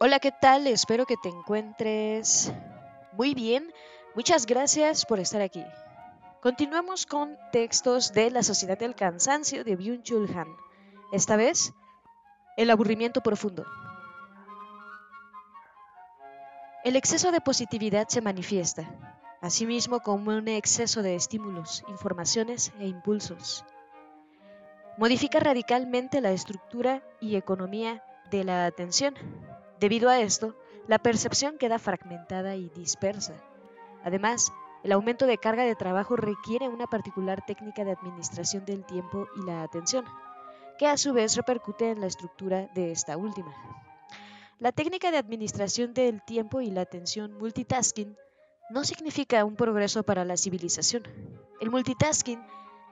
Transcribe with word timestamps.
Hola, 0.00 0.20
¿qué 0.20 0.30
tal? 0.30 0.68
Espero 0.68 1.06
que 1.06 1.16
te 1.16 1.28
encuentres 1.28 2.52
muy 3.14 3.34
bien. 3.34 3.72
Muchas 4.14 4.46
gracias 4.46 5.04
por 5.04 5.18
estar 5.18 5.40
aquí. 5.40 5.64
Continuamos 6.40 7.04
con 7.04 7.36
textos 7.50 8.12
de 8.12 8.30
La 8.30 8.44
Sociedad 8.44 8.78
del 8.78 8.94
Cansancio 8.94 9.64
de 9.64 9.76
Byung-Chul 9.76 10.32
Han. 10.36 10.46
Esta 11.10 11.34
vez, 11.34 11.72
el 12.56 12.70
aburrimiento 12.70 13.22
profundo. 13.22 13.66
El 16.84 16.94
exceso 16.94 17.32
de 17.32 17.40
positividad 17.40 18.06
se 18.06 18.20
manifiesta, 18.20 18.88
asimismo 19.40 19.98
como 19.98 20.30
un 20.30 20.46
exceso 20.46 21.02
de 21.02 21.16
estímulos, 21.16 21.82
informaciones 21.88 22.72
e 22.78 22.86
impulsos. 22.86 23.64
Modifica 24.96 25.40
radicalmente 25.40 26.20
la 26.20 26.30
estructura 26.30 27.02
y 27.20 27.34
economía 27.34 28.04
de 28.30 28.44
la 28.44 28.66
atención. 28.66 29.16
Debido 29.80 30.10
a 30.10 30.20
esto, 30.20 30.56
la 30.88 30.98
percepción 30.98 31.56
queda 31.56 31.78
fragmentada 31.78 32.56
y 32.56 32.68
dispersa. 32.70 33.34
Además, 34.02 34.52
el 34.82 34.92
aumento 34.92 35.26
de 35.26 35.38
carga 35.38 35.64
de 35.64 35.76
trabajo 35.76 36.16
requiere 36.16 36.68
una 36.68 36.86
particular 36.86 37.44
técnica 37.46 37.84
de 37.84 37.92
administración 37.92 38.64
del 38.64 38.84
tiempo 38.84 39.28
y 39.36 39.44
la 39.44 39.62
atención, 39.62 40.04
que 40.78 40.86
a 40.86 40.96
su 40.96 41.12
vez 41.12 41.36
repercute 41.36 41.90
en 41.90 42.00
la 42.00 42.06
estructura 42.06 42.68
de 42.74 42.90
esta 42.90 43.16
última. 43.16 43.52
La 44.58 44.72
técnica 44.72 45.10
de 45.12 45.18
administración 45.18 45.94
del 45.94 46.22
tiempo 46.22 46.60
y 46.60 46.70
la 46.70 46.80
atención 46.80 47.36
multitasking 47.38 48.16
no 48.70 48.84
significa 48.84 49.44
un 49.44 49.54
progreso 49.54 50.02
para 50.02 50.24
la 50.24 50.36
civilización. 50.36 51.04
El 51.60 51.70
multitasking 51.70 52.40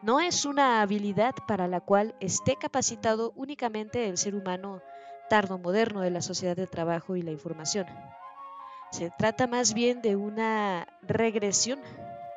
no 0.03 0.21
es 0.21 0.45
una 0.45 0.83
habilidad 0.83 1.35
para 1.49 1.67
la 1.67 1.81
cual 1.81 2.15
esté 2.21 2.57
capacitado 2.57 3.33
únicamente 3.35 4.09
el 4.09 4.19
ser 4.19 4.37
humano 4.37 4.83
tardo 5.29 5.59
moderno 5.59 6.01
de 6.01 6.11
la 6.11 6.23
sociedad 6.23 6.57
del 6.57 6.69
trabajo 6.69 7.17
y 7.17 7.23
la 7.23 7.31
información. 7.31 7.87
Se 8.91 9.11
trata 9.11 9.47
más 9.47 9.75
bien 9.75 10.01
de 10.01 10.17
una 10.17 10.87
regresión. 11.03 11.81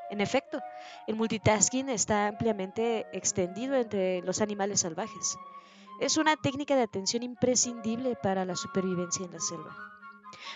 En 0.09 0.21
efecto, 0.21 0.59
el 1.07 1.15
multitasking 1.15 1.89
está 1.89 2.27
ampliamente 2.27 3.05
extendido 3.13 3.75
entre 3.75 4.21
los 4.21 4.41
animales 4.41 4.81
salvajes. 4.81 5.37
Es 5.99 6.17
una 6.17 6.35
técnica 6.35 6.75
de 6.75 6.83
atención 6.83 7.23
imprescindible 7.23 8.15
para 8.15 8.45
la 8.45 8.55
supervivencia 8.55 9.25
en 9.25 9.31
la 9.31 9.39
selva. 9.39 9.75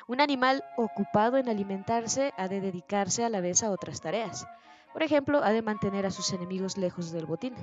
Un 0.07 0.21
animal 0.21 0.63
ocupado 0.77 1.37
en 1.37 1.49
alimentarse 1.49 2.33
ha 2.37 2.47
de 2.47 2.61
dedicarse 2.61 3.23
a 3.23 3.29
la 3.29 3.41
vez 3.41 3.63
a 3.63 3.71
otras 3.71 4.01
tareas. 4.01 4.47
Por 4.91 5.03
ejemplo, 5.03 5.43
ha 5.43 5.51
de 5.51 5.61
mantener 5.61 6.05
a 6.05 6.11
sus 6.11 6.31
enemigos 6.33 6.77
lejos 6.77 7.11
del 7.11 7.25
botín. 7.25 7.55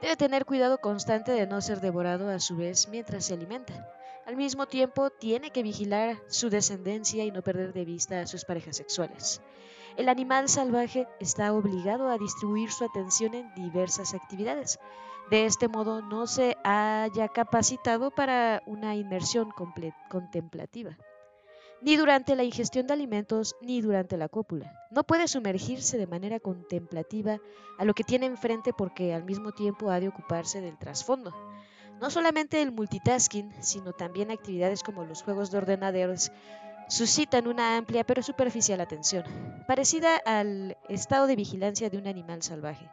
Debe 0.00 0.16
tener 0.16 0.44
cuidado 0.44 0.78
constante 0.78 1.32
de 1.32 1.46
no 1.46 1.60
ser 1.60 1.80
devorado 1.80 2.28
a 2.28 2.38
su 2.38 2.56
vez 2.56 2.88
mientras 2.88 3.24
se 3.24 3.34
alimenta. 3.34 3.88
Al 4.26 4.36
mismo 4.36 4.66
tiempo, 4.66 5.10
tiene 5.10 5.50
que 5.50 5.62
vigilar 5.62 6.18
su 6.28 6.50
descendencia 6.50 7.24
y 7.24 7.30
no 7.30 7.42
perder 7.42 7.72
de 7.72 7.84
vista 7.84 8.20
a 8.20 8.26
sus 8.26 8.44
parejas 8.44 8.76
sexuales. 8.76 9.40
El 9.96 10.08
animal 10.08 10.48
salvaje 10.48 11.08
está 11.20 11.52
obligado 11.52 12.10
a 12.10 12.18
distribuir 12.18 12.70
su 12.70 12.84
atención 12.84 13.34
en 13.34 13.54
diversas 13.54 14.12
actividades. 14.12 14.78
De 15.30 15.46
este 15.46 15.68
modo, 15.68 16.02
no 16.02 16.26
se 16.26 16.56
haya 16.64 17.28
capacitado 17.28 18.10
para 18.10 18.62
una 18.66 18.94
inmersión 18.94 19.50
contemplativa 20.08 20.96
ni 21.80 21.96
durante 21.96 22.36
la 22.36 22.44
ingestión 22.44 22.86
de 22.86 22.94
alimentos, 22.94 23.54
ni 23.60 23.80
durante 23.80 24.16
la 24.16 24.28
cópula. 24.28 24.72
No 24.90 25.04
puede 25.04 25.28
sumergirse 25.28 25.98
de 25.98 26.06
manera 26.06 26.40
contemplativa 26.40 27.38
a 27.78 27.84
lo 27.84 27.94
que 27.94 28.04
tiene 28.04 28.26
enfrente 28.26 28.72
porque 28.72 29.14
al 29.14 29.24
mismo 29.24 29.52
tiempo 29.52 29.90
ha 29.90 30.00
de 30.00 30.08
ocuparse 30.08 30.60
del 30.60 30.78
trasfondo. 30.78 31.34
No 32.00 32.10
solamente 32.10 32.60
el 32.60 32.72
multitasking, 32.72 33.52
sino 33.60 33.92
también 33.92 34.30
actividades 34.30 34.82
como 34.82 35.04
los 35.04 35.22
juegos 35.22 35.50
de 35.50 35.58
ordenadores 35.58 36.32
suscitan 36.88 37.48
una 37.48 37.76
amplia 37.76 38.04
pero 38.04 38.22
superficial 38.22 38.80
atención, 38.80 39.24
parecida 39.66 40.16
al 40.24 40.76
estado 40.88 41.26
de 41.26 41.36
vigilancia 41.36 41.90
de 41.90 41.98
un 41.98 42.06
animal 42.06 42.42
salvaje. 42.42 42.88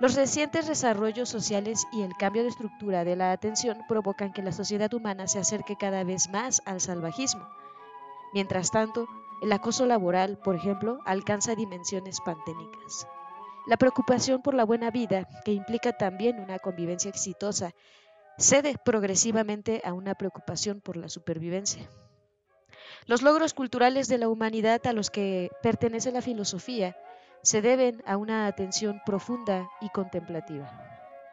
Los 0.00 0.14
recientes 0.14 0.66
desarrollos 0.66 1.28
sociales 1.28 1.86
y 1.92 2.02
el 2.02 2.16
cambio 2.16 2.42
de 2.42 2.48
estructura 2.48 3.04
de 3.04 3.16
la 3.16 3.32
atención 3.32 3.78
provocan 3.86 4.32
que 4.32 4.42
la 4.42 4.52
sociedad 4.52 4.92
humana 4.94 5.28
se 5.28 5.38
acerque 5.38 5.76
cada 5.76 6.04
vez 6.04 6.30
más 6.30 6.62
al 6.64 6.80
salvajismo, 6.80 7.46
Mientras 8.32 8.70
tanto, 8.70 9.08
el 9.42 9.52
acoso 9.52 9.86
laboral, 9.86 10.38
por 10.38 10.54
ejemplo, 10.54 11.00
alcanza 11.04 11.54
dimensiones 11.54 12.20
pandémicas. 12.20 13.08
La 13.66 13.76
preocupación 13.76 14.42
por 14.42 14.54
la 14.54 14.64
buena 14.64 14.90
vida, 14.90 15.28
que 15.44 15.52
implica 15.52 15.92
también 15.92 16.38
una 16.38 16.58
convivencia 16.58 17.08
exitosa, 17.08 17.72
cede 18.38 18.76
progresivamente 18.84 19.82
a 19.84 19.92
una 19.92 20.14
preocupación 20.14 20.80
por 20.80 20.96
la 20.96 21.08
supervivencia. 21.08 21.88
Los 23.06 23.22
logros 23.22 23.54
culturales 23.54 24.08
de 24.08 24.18
la 24.18 24.28
humanidad 24.28 24.86
a 24.86 24.92
los 24.92 25.10
que 25.10 25.50
pertenece 25.62 26.12
la 26.12 26.22
filosofía 26.22 26.96
se 27.42 27.62
deben 27.62 28.02
a 28.06 28.16
una 28.16 28.46
atención 28.46 29.00
profunda 29.04 29.68
y 29.80 29.88
contemplativa. 29.88 30.70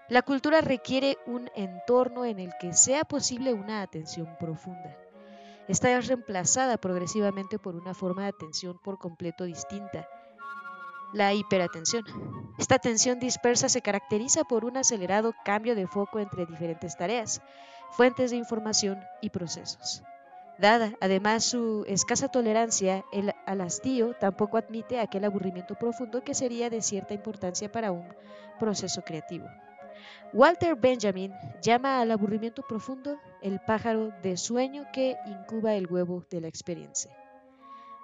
La 0.09 0.21
cultura 0.21 0.61
requiere 0.61 1.17
un 1.25 1.49
entorno 1.55 2.25
en 2.25 2.39
el 2.39 2.53
que 2.59 2.73
sea 2.73 3.03
posible 3.03 3.53
una 3.53 3.81
atención 3.81 4.35
profunda 4.39 4.97
está 5.67 5.99
reemplazada 5.99 6.77
progresivamente 6.77 7.59
por 7.59 7.75
una 7.75 7.93
forma 7.93 8.23
de 8.23 8.29
atención 8.29 8.79
por 8.83 8.97
completo 8.97 9.43
distinta, 9.43 10.07
la 11.13 11.33
hiperatención. 11.33 12.03
Esta 12.57 12.75
atención 12.75 13.19
dispersa 13.19 13.69
se 13.69 13.81
caracteriza 13.81 14.43
por 14.43 14.65
un 14.65 14.77
acelerado 14.77 15.33
cambio 15.45 15.75
de 15.75 15.87
foco 15.87 16.19
entre 16.19 16.45
diferentes 16.45 16.97
tareas, 16.97 17.41
fuentes 17.91 18.31
de 18.31 18.37
información 18.37 18.99
y 19.21 19.29
procesos. 19.29 20.03
Dada 20.57 20.93
además 21.01 21.43
su 21.43 21.85
escasa 21.87 22.29
tolerancia 22.29 23.05
el, 23.13 23.33
al 23.45 23.61
hastío, 23.61 24.15
tampoco 24.19 24.57
admite 24.57 24.99
aquel 24.99 25.23
aburrimiento 25.25 25.75
profundo 25.75 26.23
que 26.23 26.33
sería 26.33 26.69
de 26.69 26.81
cierta 26.81 27.13
importancia 27.13 27.71
para 27.71 27.91
un 27.91 28.07
proceso 28.59 29.03
creativo. 29.03 29.47
Walter 30.33 30.75
Benjamin 30.75 31.31
llama 31.61 32.01
al 32.01 32.11
aburrimiento 32.11 32.63
profundo 32.63 33.17
el 33.41 33.59
pájaro 33.59 34.11
de 34.23 34.37
sueño 34.37 34.85
que 34.93 35.15
incuba 35.25 35.75
el 35.75 35.87
huevo 35.87 36.25
de 36.29 36.41
la 36.41 36.47
experiencia. 36.47 37.11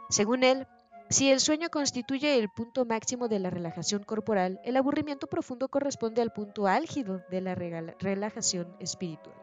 Según 0.10 0.44
él, 0.44 0.68
si 1.10 1.32
el 1.32 1.40
sueño 1.40 1.70
constituye 1.70 2.40
el 2.40 2.50
punto 2.50 2.86
máximo 2.86 3.28
de 3.28 3.40
la 3.40 3.50
relajación 3.50 4.04
corporal, 4.04 4.60
el 4.64 4.78
aburrimiento 4.78 5.28
profundo 5.28 5.70
corresponde 5.70 6.22
al 6.22 6.32
punto 6.32 6.68
álgido 6.68 7.22
de 7.30 7.42
la 7.42 7.56
relajación 7.56 8.76
espiritual. 8.80 9.36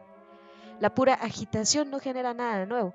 La 0.79 0.93
pura 0.93 1.13
agitación 1.13 1.89
no 1.89 1.99
genera 1.99 2.33
nada 2.33 2.65
nuevo, 2.65 2.93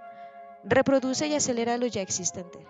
reproduce 0.64 1.28
y 1.28 1.34
acelera 1.34 1.78
lo 1.78 1.86
ya 1.86 2.02
existente. 2.02 2.66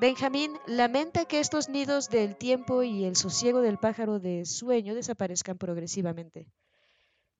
Benjamín 0.00 0.52
lamenta 0.66 1.26
que 1.26 1.40
estos 1.40 1.68
nidos 1.68 2.08
del 2.08 2.36
tiempo 2.36 2.82
y 2.82 3.04
el 3.04 3.16
sosiego 3.16 3.60
del 3.60 3.78
pájaro 3.78 4.20
de 4.20 4.44
sueño 4.44 4.94
desaparezcan 4.94 5.58
progresivamente. 5.58 6.48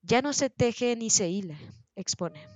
Ya 0.01 0.21
no 0.21 0.33
se 0.33 0.49
teje 0.49 0.95
ni 0.95 1.09
se 1.09 1.29
hila, 1.29 1.57
expone. 1.95 2.47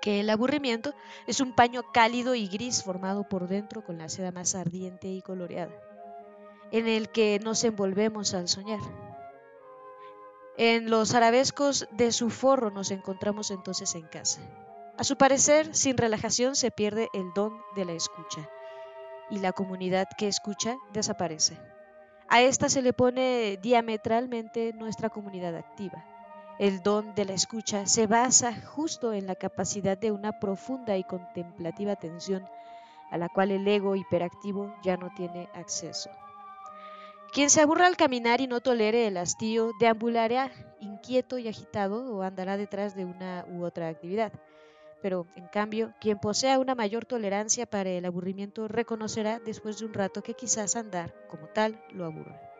Que 0.00 0.20
el 0.20 0.30
aburrimiento 0.30 0.94
es 1.26 1.40
un 1.40 1.54
paño 1.54 1.82
cálido 1.92 2.34
y 2.34 2.48
gris 2.48 2.82
formado 2.82 3.28
por 3.28 3.48
dentro 3.48 3.84
con 3.84 3.98
la 3.98 4.08
seda 4.08 4.32
más 4.32 4.54
ardiente 4.54 5.08
y 5.08 5.22
coloreada, 5.22 5.72
en 6.72 6.88
el 6.88 7.08
que 7.10 7.38
nos 7.38 7.62
envolvemos 7.64 8.34
al 8.34 8.48
soñar. 8.48 8.80
En 10.56 10.90
los 10.90 11.14
arabescos 11.14 11.88
de 11.92 12.12
su 12.12 12.30
forro 12.30 12.70
nos 12.70 12.90
encontramos 12.90 13.50
entonces 13.50 13.94
en 13.94 14.06
casa. 14.06 14.40
A 14.98 15.04
su 15.04 15.16
parecer, 15.16 15.74
sin 15.74 15.96
relajación 15.96 16.54
se 16.54 16.70
pierde 16.70 17.08
el 17.14 17.32
don 17.34 17.56
de 17.74 17.84
la 17.86 17.92
escucha 17.92 18.48
y 19.30 19.38
la 19.38 19.52
comunidad 19.52 20.08
que 20.18 20.28
escucha 20.28 20.76
desaparece. 20.92 21.56
A 22.28 22.42
esta 22.42 22.68
se 22.68 22.82
le 22.82 22.92
pone 22.92 23.58
diametralmente 23.62 24.72
nuestra 24.74 25.08
comunidad 25.08 25.56
activa. 25.56 26.04
El 26.58 26.82
don 26.82 27.14
de 27.14 27.24
la 27.24 27.32
escucha 27.32 27.86
se 27.86 28.06
basa 28.06 28.54
justo 28.54 29.12
en 29.12 29.26
la 29.26 29.34
capacidad 29.34 29.98
de 29.98 30.12
una 30.12 30.38
profunda 30.38 30.96
y 30.96 31.04
contemplativa 31.04 31.92
atención 31.92 32.46
a 33.10 33.18
la 33.18 33.28
cual 33.28 33.50
el 33.50 33.66
ego 33.66 33.96
hiperactivo 33.96 34.74
ya 34.82 34.96
no 34.96 35.10
tiene 35.16 35.48
acceso. 35.54 36.10
Quien 37.32 37.50
se 37.50 37.60
aburra 37.60 37.86
al 37.86 37.96
caminar 37.96 38.40
y 38.40 38.46
no 38.46 38.60
tolere 38.60 39.06
el 39.06 39.16
hastío, 39.16 39.70
deambulará 39.80 40.50
inquieto 40.80 41.38
y 41.38 41.48
agitado 41.48 42.14
o 42.14 42.22
andará 42.22 42.56
detrás 42.56 42.94
de 42.94 43.04
una 43.04 43.46
u 43.50 43.64
otra 43.64 43.88
actividad 43.88 44.32
pero 45.02 45.26
en 45.34 45.48
cambio, 45.48 45.92
quien 46.00 46.18
posea 46.18 46.60
una 46.60 46.76
mayor 46.76 47.04
tolerancia 47.04 47.66
para 47.66 47.90
el 47.90 48.04
aburrimiento 48.04 48.68
reconocerá 48.68 49.40
después 49.40 49.80
de 49.80 49.86
un 49.86 49.92
rato 49.92 50.22
que 50.22 50.34
quizás 50.34 50.76
andar 50.76 51.12
como 51.28 51.48
tal 51.48 51.84
lo 51.90 52.06
aburre. 52.06 52.51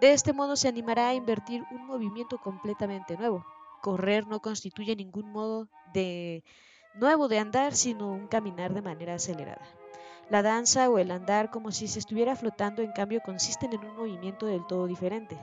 De 0.00 0.12
este 0.12 0.32
modo 0.32 0.56
se 0.56 0.68
animará 0.68 1.08
a 1.08 1.14
invertir 1.14 1.64
un 1.70 1.86
movimiento 1.86 2.38
completamente 2.38 3.16
nuevo. 3.16 3.44
Correr 3.82 4.26
no 4.26 4.40
constituye 4.40 4.96
ningún 4.96 5.30
modo 5.30 5.68
de 5.92 6.44
nuevo 6.94 7.28
de 7.28 7.38
andar, 7.38 7.74
sino 7.74 8.08
un 8.08 8.26
caminar 8.26 8.74
de 8.74 8.82
manera 8.82 9.14
acelerada. 9.14 9.66
La 10.28 10.42
danza 10.42 10.88
o 10.88 10.98
el 10.98 11.10
andar 11.10 11.50
como 11.50 11.72
si 11.72 11.88
se 11.88 11.98
estuviera 11.98 12.36
flotando, 12.36 12.82
en 12.82 12.92
cambio, 12.92 13.20
consisten 13.20 13.72
en 13.72 13.84
un 13.84 13.96
movimiento 13.96 14.46
del 14.46 14.66
todo 14.66 14.86
diferente. 14.86 15.36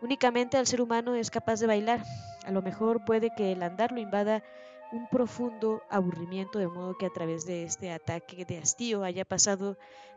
Únicamente 0.00 0.58
el 0.58 0.66
ser 0.66 0.80
humano 0.80 1.14
es 1.14 1.30
capaz 1.30 1.60
de 1.60 1.66
bailar. 1.66 2.02
A 2.46 2.50
lo 2.50 2.62
mejor 2.62 3.04
puede 3.04 3.30
que 3.36 3.52
el 3.52 3.62
andar 3.62 3.92
lo 3.92 4.00
invada 4.00 4.42
un 4.92 5.08
profundo 5.08 5.82
aburrimiento, 5.90 6.58
de 6.58 6.68
modo 6.68 6.96
que 6.96 7.06
a 7.06 7.10
través 7.10 7.46
de 7.46 7.64
este 7.64 7.90
ataque 7.90 8.44
de 8.44 8.58
hastío 8.58 9.02
haya 9.02 9.24
pasado 9.24 9.76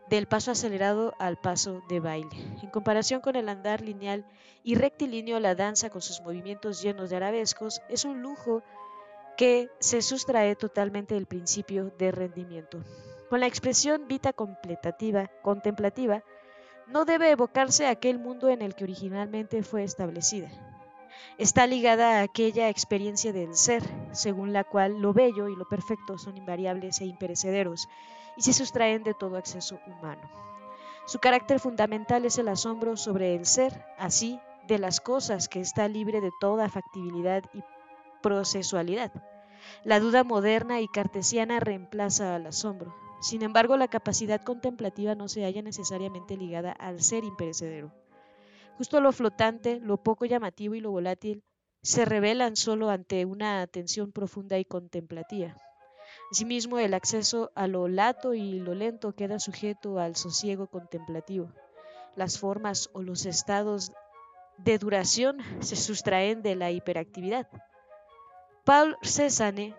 del 0.10 0.27
paso 0.27 0.51
acelerado 0.51 1.13
al 1.18 1.38
paso 1.38 1.81
de 1.89 2.00
baile. 2.00 2.36
En 2.62 2.69
comparación 2.69 3.22
con 3.22 3.36
el 3.36 3.50
andar 3.50 3.81
lineal 3.81 4.25
y 4.63 4.75
rectilíneo, 4.75 5.39
la 5.39 5.56
danza 5.56 5.89
con 5.89 6.01
sus 6.01 6.22
movimientos 6.22 6.81
llenos 6.81 7.10
de 7.10 7.16
arabescos 7.16 7.81
es 7.89 8.06
un 8.06 8.22
lujo 8.22 8.62
que 9.38 9.69
se 9.80 10.01
sustrae 10.01 10.56
totalmente 10.56 11.16
del 11.16 11.25
principio 11.25 11.92
de 11.98 12.12
rendimiento. 12.12 12.80
Con 13.30 13.39
la 13.39 13.48
expresión 13.48 14.07
vita 14.07 14.33
completativa, 14.33 15.31
contemplativa, 15.42 16.24
no 16.88 17.06
debe 17.06 17.31
evocarse 17.31 17.88
aquel 17.88 18.19
mundo 18.19 18.50
en 18.50 18.62
el 18.62 18.75
que 18.75 18.83
originalmente 18.83 19.63
fue 19.63 19.83
establecida. 19.83 20.50
Está 21.38 21.68
ligada 21.68 22.20
a 22.20 22.24
aquella 22.24 22.70
experiencia 22.70 23.34
del 23.34 23.56
ser, 23.56 23.84
según 24.12 24.54
la 24.54 24.64
cual 24.64 25.02
lo 25.02 25.14
bello 25.14 25.50
y 25.50 25.56
lo 25.56 25.68
perfecto 25.68 26.18
son 26.18 26.38
invariables 26.38 27.02
e 27.02 27.06
imperecederos 27.06 27.88
y 28.38 28.42
se 28.42 28.54
sustraen 28.54 29.04
de 29.04 29.14
todo 29.14 29.38
acceso 29.38 29.80
humano. 29.88 30.30
Su 31.06 31.20
carácter 31.20 31.60
fundamental 31.60 32.26
es 32.26 32.38
el 32.38 32.48
asombro 32.48 32.98
sobre 32.98 33.36
el 33.36 33.46
ser, 33.46 33.86
así 33.98 34.40
de 34.68 34.80
las 34.80 35.00
cosas 35.00 35.48
que 35.48 35.60
está 35.60 35.88
libre 35.88 36.22
de 36.22 36.32
toda 36.40 36.70
factibilidad 36.70 37.44
y 37.54 37.64
procesualidad. 38.22 39.12
La 39.84 40.00
duda 40.00 40.24
moderna 40.24 40.82
y 40.82 40.88
cartesiana 40.88 41.60
reemplaza 41.60 42.36
al 42.36 42.48
asombro. 42.48 42.96
Sin 43.22 43.42
embargo, 43.44 43.78
la 43.78 43.88
capacidad 43.88 44.42
contemplativa 44.42 45.16
no 45.16 45.28
se 45.28 45.44
halla 45.44 45.62
necesariamente 45.62 46.38
ligada 46.38 46.72
al 46.72 47.02
ser 47.02 47.24
imperecedero. 47.24 47.92
Justo 48.77 49.00
lo 49.00 49.12
flotante, 49.12 49.80
lo 49.80 49.98
poco 49.98 50.25
llamativo 50.25 50.75
y 50.75 50.81
lo 50.81 50.92
volátil 50.92 51.44
se 51.81 52.04
revelan 52.04 52.56
solo 52.56 52.89
ante 52.89 53.25
una 53.25 53.62
atención 53.62 54.12
profunda 54.12 54.57
y 54.57 54.66
contemplativa. 54.66 55.56
Asimismo, 56.31 56.80
el 56.80 56.94
acceso 56.94 57.51
a 57.56 57.68
lo 57.68 57.88
lato 57.88 58.33
y 58.33 58.60
lo 58.60 58.74
lento 58.74 59.13
queda 59.13 59.39
sujeto 59.39 60.00
al 60.00 60.16
sosiego 60.16 60.68
contemplativo. 60.68 61.51
Las 62.16 62.39
formas 62.39 62.89
o 62.94 63.01
los 63.01 63.25
estados 63.25 63.92
de 64.57 64.78
duración 64.78 65.38
se 65.60 65.75
sustraen 65.75 66.42
de 66.42 66.56
la 66.56 66.71
hiperactividad. 66.71 67.48
Paul 68.63 68.98
Cézanne, 69.04 69.75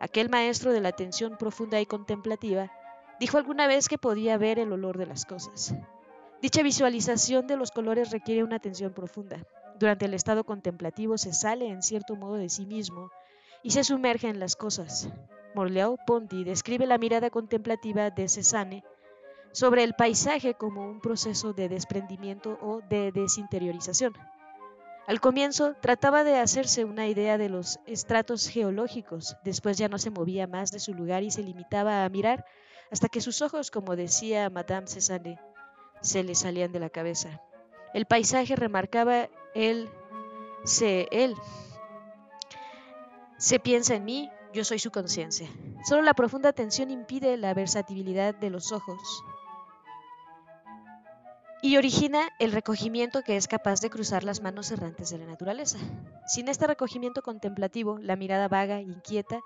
aquel 0.00 0.28
maestro 0.28 0.72
de 0.72 0.80
la 0.80 0.90
atención 0.90 1.38
profunda 1.38 1.80
y 1.80 1.86
contemplativa, 1.86 2.70
Dijo 3.18 3.36
alguna 3.36 3.66
vez 3.66 3.88
que 3.88 3.98
podía 3.98 4.38
ver 4.38 4.60
el 4.60 4.72
olor 4.72 4.96
de 4.96 5.06
las 5.06 5.24
cosas. 5.24 5.74
Dicha 6.40 6.62
visualización 6.62 7.48
de 7.48 7.56
los 7.56 7.72
colores 7.72 8.12
requiere 8.12 8.44
una 8.44 8.56
atención 8.56 8.92
profunda. 8.92 9.44
Durante 9.80 10.04
el 10.04 10.14
estado 10.14 10.44
contemplativo 10.44 11.18
se 11.18 11.32
sale 11.32 11.68
en 11.68 11.82
cierto 11.82 12.14
modo 12.14 12.34
de 12.34 12.48
sí 12.48 12.64
mismo 12.64 13.10
y 13.64 13.72
se 13.72 13.82
sumerge 13.82 14.28
en 14.28 14.38
las 14.38 14.54
cosas. 14.54 15.08
Morleau 15.56 15.96
Ponty 16.06 16.44
describe 16.44 16.86
la 16.86 16.96
mirada 16.96 17.30
contemplativa 17.30 18.10
de 18.10 18.28
Cézanne 18.28 18.84
sobre 19.50 19.82
el 19.82 19.94
paisaje 19.94 20.54
como 20.54 20.88
un 20.88 21.00
proceso 21.00 21.54
de 21.54 21.68
desprendimiento 21.68 22.56
o 22.62 22.82
de 22.88 23.10
desinteriorización. 23.10 24.14
Al 25.08 25.20
comienzo 25.20 25.74
trataba 25.80 26.22
de 26.22 26.36
hacerse 26.36 26.84
una 26.84 27.08
idea 27.08 27.36
de 27.36 27.48
los 27.48 27.80
estratos 27.86 28.46
geológicos, 28.46 29.36
después 29.42 29.76
ya 29.76 29.88
no 29.88 29.98
se 29.98 30.10
movía 30.10 30.46
más 30.46 30.70
de 30.70 30.78
su 30.78 30.94
lugar 30.94 31.24
y 31.24 31.32
se 31.32 31.42
limitaba 31.42 32.04
a 32.04 32.08
mirar 32.08 32.44
hasta 32.92 33.08
que 33.08 33.20
sus 33.20 33.42
ojos, 33.42 33.72
como 33.72 33.96
decía 33.96 34.50
Madame 34.50 34.86
Cézanne, 34.86 35.40
se 36.00 36.22
le 36.22 36.34
salían 36.34 36.72
de 36.72 36.80
la 36.80 36.90
cabeza. 36.90 37.40
El 37.94 38.06
paisaje 38.06 38.56
remarcaba 38.56 39.28
él, 39.54 39.88
se, 40.64 41.08
él. 41.10 41.34
Se 43.38 43.58
piensa 43.60 43.94
en 43.94 44.04
mí, 44.04 44.30
yo 44.52 44.64
soy 44.64 44.78
su 44.78 44.90
conciencia. 44.90 45.48
Solo 45.84 46.02
la 46.02 46.14
profunda 46.14 46.48
atención 46.48 46.90
impide 46.90 47.36
la 47.36 47.54
versatilidad 47.54 48.34
de 48.34 48.50
los 48.50 48.72
ojos 48.72 49.22
y 51.60 51.76
origina 51.76 52.28
el 52.38 52.52
recogimiento 52.52 53.22
que 53.22 53.36
es 53.36 53.48
capaz 53.48 53.80
de 53.80 53.90
cruzar 53.90 54.22
las 54.22 54.42
manos 54.42 54.70
errantes 54.70 55.10
de 55.10 55.18
la 55.18 55.26
naturaleza. 55.26 55.78
Sin 56.26 56.48
este 56.48 56.66
recogimiento 56.66 57.22
contemplativo, 57.22 57.98
la 57.98 58.16
mirada 58.16 58.48
vaga, 58.48 58.80
inquieta 58.80 59.40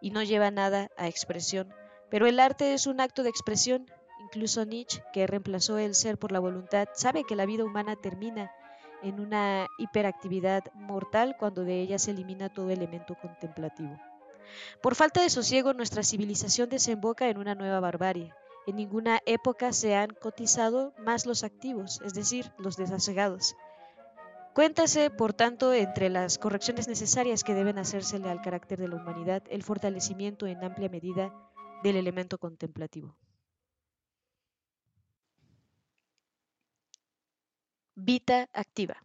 y 0.00 0.10
no 0.10 0.22
lleva 0.22 0.50
nada 0.50 0.88
a 0.96 1.06
expresión, 1.06 1.72
pero 2.10 2.26
el 2.26 2.40
arte 2.40 2.74
es 2.74 2.86
un 2.86 3.00
acto 3.00 3.22
de 3.22 3.30
expresión. 3.30 3.86
Incluso 4.34 4.64
Nietzsche, 4.64 5.02
que 5.12 5.26
reemplazó 5.26 5.76
el 5.76 5.94
ser 5.94 6.16
por 6.16 6.32
la 6.32 6.40
voluntad, 6.40 6.88
sabe 6.94 7.24
que 7.24 7.36
la 7.36 7.44
vida 7.44 7.64
humana 7.64 7.96
termina 7.96 8.50
en 9.02 9.20
una 9.20 9.66
hiperactividad 9.76 10.72
mortal 10.72 11.36
cuando 11.38 11.64
de 11.64 11.82
ella 11.82 11.98
se 11.98 12.12
elimina 12.12 12.48
todo 12.48 12.70
elemento 12.70 13.14
contemplativo. 13.20 13.94
Por 14.80 14.94
falta 14.94 15.20
de 15.20 15.28
sosiego, 15.28 15.74
nuestra 15.74 16.02
civilización 16.02 16.70
desemboca 16.70 17.28
en 17.28 17.36
una 17.36 17.54
nueva 17.54 17.80
barbarie. 17.80 18.32
En 18.66 18.76
ninguna 18.76 19.20
época 19.26 19.70
se 19.74 19.96
han 19.96 20.14
cotizado 20.14 20.94
más 20.96 21.26
los 21.26 21.44
activos, 21.44 22.00
es 22.02 22.14
decir, 22.14 22.52
los 22.56 22.78
desasegados. 22.78 23.54
Cuéntase, 24.54 25.10
por 25.10 25.34
tanto, 25.34 25.74
entre 25.74 26.08
las 26.08 26.38
correcciones 26.38 26.88
necesarias 26.88 27.44
que 27.44 27.52
deben 27.52 27.78
hacérsele 27.78 28.30
al 28.30 28.40
carácter 28.40 28.78
de 28.80 28.88
la 28.88 28.96
humanidad 28.96 29.42
el 29.50 29.62
fortalecimiento 29.62 30.46
en 30.46 30.64
amplia 30.64 30.88
medida 30.88 31.34
del 31.82 31.96
elemento 31.96 32.38
contemplativo. 32.38 33.14
Vita 38.04 38.48
activa. 38.52 38.96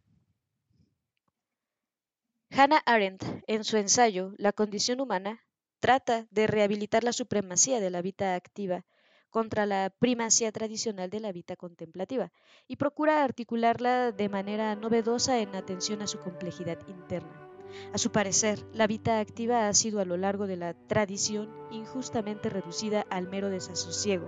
Hannah 2.49 2.81
Arendt, 2.83 3.23
en 3.45 3.63
su 3.63 3.77
ensayo 3.77 4.33
La 4.39 4.53
condición 4.53 5.01
humana, 5.01 5.45
trata 5.79 6.25
de 6.31 6.47
rehabilitar 6.47 7.03
la 7.03 7.13
supremacía 7.13 7.79
de 7.79 7.91
la 7.91 8.01
vida 8.01 8.33
activa 8.33 8.85
contra 9.29 9.67
la 9.67 9.93
primacía 9.99 10.51
tradicional 10.51 11.11
de 11.11 11.19
la 11.19 11.31
vida 11.31 11.55
contemplativa 11.55 12.31
y 12.67 12.77
procura 12.77 13.23
articularla 13.23 14.11
de 14.13 14.29
manera 14.29 14.75
novedosa 14.75 15.37
en 15.41 15.53
atención 15.55 16.01
a 16.01 16.07
su 16.07 16.17
complejidad 16.17 16.79
interna. 16.87 17.51
A 17.93 17.99
su 17.99 18.11
parecer, 18.11 18.65
la 18.73 18.87
vida 18.87 19.19
activa 19.19 19.67
ha 19.67 19.73
sido 19.75 19.99
a 19.99 20.05
lo 20.05 20.17
largo 20.17 20.47
de 20.47 20.57
la 20.57 20.73
tradición 20.73 21.53
injustamente 21.69 22.49
reducida 22.49 23.05
al 23.11 23.27
mero 23.27 23.51
desasosiego. 23.51 24.27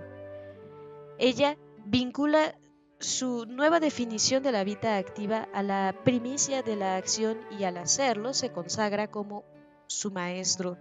Ella 1.18 1.58
vincula 1.86 2.54
su 3.00 3.46
nueva 3.46 3.80
definición 3.80 4.42
de 4.42 4.52
la 4.52 4.62
vida 4.62 4.98
activa 4.98 5.48
a 5.54 5.62
la 5.62 5.94
primicia 6.04 6.62
de 6.62 6.76
la 6.76 6.96
acción 6.96 7.38
y 7.58 7.64
al 7.64 7.78
hacerlo 7.78 8.34
se 8.34 8.52
consagra 8.52 9.10
como 9.10 9.44
su 9.86 10.10
maestro 10.10 10.76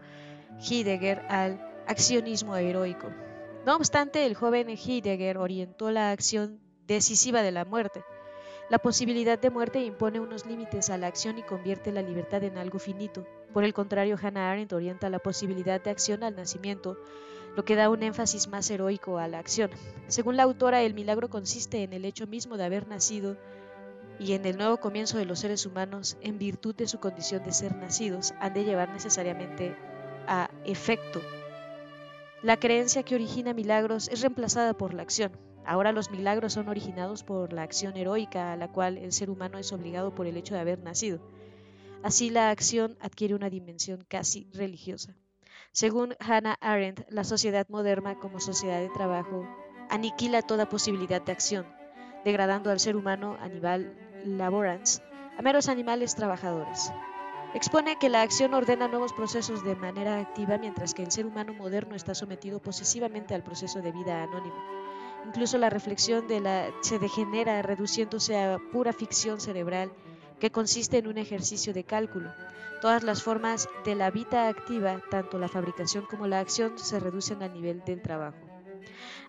Heidegger 0.59 1.25
al 1.29 1.61
accionismo 1.87 2.57
heroico. 2.57 3.07
No 3.65 3.75
obstante, 3.75 4.25
el 4.25 4.35
joven 4.35 4.67
Heidegger 4.69 5.37
orientó 5.37 5.91
la 5.91 6.11
acción 6.11 6.59
decisiva 6.85 7.41
de 7.41 7.51
la 7.51 7.63
muerte, 7.63 8.03
la 8.69 8.77
posibilidad 8.77 9.39
de 9.39 9.49
muerte 9.49 9.83
impone 9.83 10.19
unos 10.19 10.45
límites 10.45 10.91
a 10.91 10.97
la 10.97 11.07
acción 11.07 11.39
y 11.39 11.43
convierte 11.43 11.91
la 11.91 12.03
libertad 12.03 12.43
en 12.43 12.57
algo 12.57 12.77
finito. 12.77 13.25
Por 13.51 13.63
el 13.63 13.73
contrario, 13.73 14.15
Hannah 14.21 14.51
Arendt 14.51 14.73
orienta 14.73 15.09
la 15.09 15.17
posibilidad 15.17 15.81
de 15.81 15.89
acción 15.89 16.23
al 16.23 16.35
nacimiento, 16.35 16.95
lo 17.55 17.65
que 17.65 17.75
da 17.75 17.89
un 17.89 18.03
énfasis 18.03 18.47
más 18.47 18.69
heroico 18.69 19.17
a 19.17 19.27
la 19.27 19.39
acción. 19.39 19.71
Según 20.07 20.37
la 20.37 20.43
autora, 20.43 20.83
el 20.83 20.93
milagro 20.93 21.29
consiste 21.29 21.81
en 21.81 21.93
el 21.93 22.05
hecho 22.05 22.27
mismo 22.27 22.57
de 22.57 22.65
haber 22.65 22.87
nacido 22.87 23.37
y 24.19 24.33
en 24.33 24.45
el 24.45 24.57
nuevo 24.57 24.77
comienzo 24.77 25.17
de 25.17 25.25
los 25.25 25.39
seres 25.39 25.65
humanos, 25.65 26.17
en 26.21 26.37
virtud 26.37 26.75
de 26.75 26.87
su 26.87 26.99
condición 26.99 27.43
de 27.43 27.53
ser 27.53 27.75
nacidos, 27.75 28.35
han 28.39 28.53
de 28.53 28.65
llevar 28.65 28.89
necesariamente 28.89 29.75
a 30.27 30.51
efecto. 30.63 31.21
La 32.43 32.57
creencia 32.57 33.01
que 33.01 33.15
origina 33.15 33.53
milagros 33.53 34.09
es 34.09 34.21
reemplazada 34.21 34.73
por 34.73 34.93
la 34.93 35.01
acción. 35.01 35.31
Ahora 35.69 35.91
los 35.91 36.09
milagros 36.09 36.53
son 36.53 36.67
originados 36.67 37.23
por 37.23 37.53
la 37.53 37.61
acción 37.61 37.95
heroica 37.95 38.51
a 38.51 38.55
la 38.55 38.71
cual 38.71 38.97
el 38.97 39.11
ser 39.11 39.29
humano 39.29 39.59
es 39.59 39.71
obligado 39.71 40.15
por 40.15 40.25
el 40.25 40.35
hecho 40.35 40.55
de 40.55 40.61
haber 40.61 40.79
nacido. 40.79 41.19
Así 42.01 42.31
la 42.31 42.49
acción 42.49 42.97
adquiere 42.99 43.35
una 43.35 43.51
dimensión 43.51 44.03
casi 44.09 44.49
religiosa. 44.51 45.13
Según 45.71 46.15
Hannah 46.19 46.57
Arendt, 46.59 47.01
la 47.11 47.23
sociedad 47.23 47.67
moderna 47.69 48.17
como 48.17 48.39
sociedad 48.39 48.79
de 48.79 48.89
trabajo 48.89 49.47
aniquila 49.91 50.41
toda 50.41 50.69
posibilidad 50.69 51.21
de 51.21 51.33
acción, 51.33 51.67
degradando 52.25 52.71
al 52.71 52.79
ser 52.79 52.95
humano, 52.95 53.37
animal 53.39 53.95
laborans, 54.25 55.03
a 55.37 55.43
meros 55.43 55.69
animales 55.69 56.15
trabajadores. 56.15 56.91
Expone 57.53 57.99
que 57.99 58.09
la 58.09 58.23
acción 58.23 58.55
ordena 58.55 58.87
nuevos 58.87 59.13
procesos 59.13 59.63
de 59.63 59.75
manera 59.75 60.17
activa, 60.17 60.57
mientras 60.57 60.95
que 60.95 61.03
el 61.03 61.11
ser 61.11 61.27
humano 61.27 61.53
moderno 61.53 61.93
está 61.93 62.15
sometido 62.15 62.59
posesivamente 62.59 63.35
al 63.35 63.43
proceso 63.43 63.83
de 63.83 63.91
vida 63.91 64.23
anónimo 64.23 64.78
Incluso 65.25 65.57
la 65.57 65.69
reflexión 65.69 66.25
se 66.81 66.99
degenera 66.99 67.61
reduciéndose 67.61 68.37
a 68.37 68.57
pura 68.71 68.93
ficción 68.93 69.39
cerebral 69.39 69.91
que 70.39 70.51
consiste 70.51 70.97
en 70.97 71.07
un 71.07 71.17
ejercicio 71.17 71.73
de 71.73 71.83
cálculo. 71.83 72.31
Todas 72.81 73.03
las 73.03 73.21
formas 73.21 73.67
de 73.83 73.95
la 73.95 74.09
vida 74.09 74.47
activa, 74.47 75.01
tanto 75.11 75.37
la 75.37 75.49
fabricación 75.49 76.05
como 76.05 76.27
la 76.27 76.39
acción, 76.39 76.79
se 76.79 76.99
reducen 76.99 77.43
al 77.43 77.53
nivel 77.53 77.83
del 77.83 78.01
trabajo. 78.01 78.37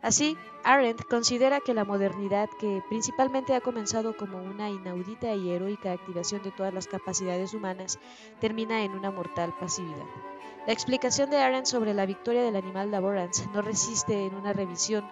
Así, 0.02 0.38
Arendt 0.64 1.04
considera 1.04 1.60
que 1.60 1.74
la 1.74 1.84
modernidad, 1.84 2.48
que 2.58 2.82
principalmente 2.88 3.54
ha 3.54 3.60
comenzado 3.60 4.16
como 4.16 4.38
una 4.38 4.70
inaudita 4.70 5.34
y 5.34 5.50
heroica 5.50 5.92
activación 5.92 6.42
de 6.42 6.52
todas 6.52 6.72
las 6.72 6.86
capacidades 6.86 7.52
humanas, 7.52 7.98
termina 8.40 8.82
en 8.82 8.92
una 8.92 9.10
mortal 9.10 9.52
pasividad. 9.58 10.06
La 10.66 10.72
explicación 10.72 11.30
de 11.30 11.38
Arendt 11.38 11.66
sobre 11.66 11.92
la 11.92 12.06
victoria 12.06 12.42
del 12.42 12.56
animal 12.56 12.90
laborans 12.90 13.46
no 13.52 13.60
resiste 13.62 14.26
en 14.26 14.34
una 14.34 14.52
revisión 14.52 15.04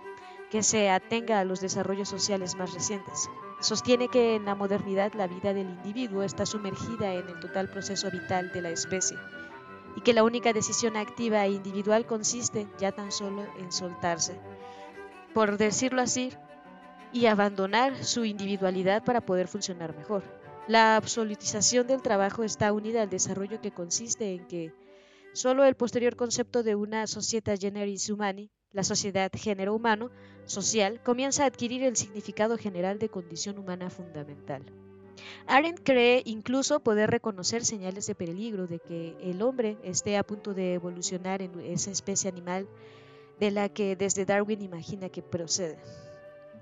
que 0.50 0.62
se 0.62 0.90
atenga 0.90 1.40
a 1.40 1.44
los 1.44 1.60
desarrollos 1.60 2.08
sociales 2.08 2.54
más 2.54 2.72
recientes. 2.72 3.28
Sostiene 3.60 4.08
que 4.08 4.36
en 4.36 4.44
la 4.44 4.54
modernidad 4.54 5.12
la 5.14 5.26
vida 5.26 5.52
del 5.52 5.68
individuo 5.68 6.22
está 6.22 6.46
sumergida 6.46 7.14
en 7.14 7.28
el 7.28 7.40
total 7.40 7.68
proceso 7.68 8.10
vital 8.10 8.52
de 8.52 8.62
la 8.62 8.70
especie 8.70 9.16
y 9.96 10.00
que 10.00 10.12
la 10.12 10.22
única 10.22 10.52
decisión 10.52 10.96
activa 10.96 11.44
e 11.44 11.50
individual 11.50 12.06
consiste 12.06 12.68
ya 12.78 12.92
tan 12.92 13.10
solo 13.10 13.44
en 13.58 13.72
soltarse, 13.72 14.38
por 15.34 15.58
decirlo 15.58 16.00
así, 16.00 16.32
y 17.12 17.26
abandonar 17.26 18.04
su 18.04 18.24
individualidad 18.24 19.02
para 19.02 19.20
poder 19.20 19.48
funcionar 19.48 19.96
mejor. 19.96 20.22
La 20.68 20.96
absolutización 20.96 21.86
del 21.86 22.02
trabajo 22.02 22.44
está 22.44 22.72
unida 22.72 23.02
al 23.02 23.08
desarrollo 23.08 23.60
que 23.60 23.72
consiste 23.72 24.34
en 24.34 24.46
que 24.46 24.72
solo 25.32 25.64
el 25.64 25.74
posterior 25.74 26.14
concepto 26.14 26.62
de 26.62 26.74
una 26.74 27.06
societa 27.06 27.56
generis 27.56 28.10
humani, 28.10 28.50
la 28.72 28.84
sociedad 28.84 29.30
género 29.34 29.75
humano, 29.75 30.10
social, 30.44 31.00
comienza 31.02 31.44
a 31.44 31.46
adquirir 31.46 31.82
el 31.82 31.96
significado 31.96 32.58
general 32.58 32.98
de 32.98 33.08
condición 33.08 33.58
humana 33.58 33.90
fundamental. 33.90 34.62
Arendt 35.46 35.80
cree 35.82 36.22
incluso 36.26 36.80
poder 36.80 37.10
reconocer 37.10 37.64
señales 37.64 38.06
de 38.06 38.14
peligro 38.14 38.66
de 38.66 38.78
que 38.78 39.16
el 39.20 39.42
hombre 39.42 39.76
esté 39.82 40.16
a 40.16 40.22
punto 40.22 40.54
de 40.54 40.75
evolucionar 40.75 41.42
en 41.42 41.58
esa 41.60 41.90
especie 41.90 42.30
animal 42.30 42.68
de 43.40 43.50
la 43.50 43.68
que 43.68 43.96
desde 43.96 44.25
Darwin 44.25 44.62
imagina 44.62 45.08
que 45.08 45.22
procede. 45.22 45.78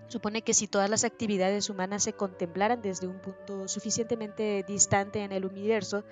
Supone 0.08 0.42
que 0.42 0.54
si 0.54 0.68
todas 0.68 0.88
las 0.88 1.04
actividades 1.04 1.68
humanas 1.68 2.04
se 2.04 2.12
contemplaran 2.12 2.80
desde 2.80 3.08
un 3.08 3.18
punto 3.18 3.66
suficientemente 3.66 4.64
distante 4.66 5.24
en 5.24 5.32
el 5.32 5.44
universo, 5.44 6.04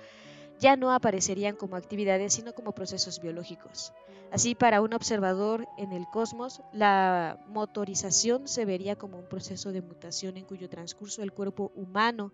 ya 0.59 0.75
no 0.75 0.91
aparecerían 0.91 1.55
como 1.55 1.75
actividades, 1.75 2.33
sino 2.33 2.53
como 2.53 2.73
procesos 2.73 3.19
biológicos. 3.21 3.93
Así, 4.31 4.55
para 4.55 4.81
un 4.81 4.93
observador 4.93 5.67
en 5.77 5.91
el 5.91 6.05
cosmos, 6.07 6.61
la 6.73 7.39
motorización 7.47 8.47
se 8.47 8.65
vería 8.65 8.95
como 8.95 9.19
un 9.19 9.27
proceso 9.27 9.71
de 9.71 9.81
mutación 9.81 10.37
en 10.37 10.45
cuyo 10.45 10.69
transcurso 10.69 11.23
el 11.23 11.31
cuerpo 11.31 11.71
humano, 11.75 12.33